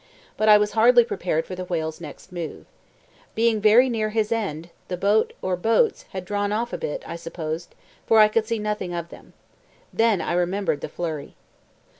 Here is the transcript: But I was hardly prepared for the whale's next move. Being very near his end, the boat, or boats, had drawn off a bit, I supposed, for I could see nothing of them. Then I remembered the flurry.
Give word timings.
But 0.35 0.49
I 0.49 0.57
was 0.57 0.71
hardly 0.71 1.05
prepared 1.05 1.45
for 1.45 1.53
the 1.53 1.65
whale's 1.65 2.01
next 2.01 2.31
move. 2.31 2.65
Being 3.35 3.61
very 3.61 3.87
near 3.87 4.09
his 4.09 4.31
end, 4.31 4.71
the 4.87 4.97
boat, 4.97 5.33
or 5.43 5.55
boats, 5.55 6.05
had 6.09 6.25
drawn 6.25 6.51
off 6.51 6.73
a 6.73 6.77
bit, 6.79 7.03
I 7.07 7.15
supposed, 7.15 7.75
for 8.07 8.17
I 8.17 8.27
could 8.27 8.47
see 8.47 8.57
nothing 8.57 8.95
of 8.95 9.09
them. 9.09 9.33
Then 9.93 10.19
I 10.19 10.33
remembered 10.33 10.81
the 10.81 10.89
flurry. 10.89 11.35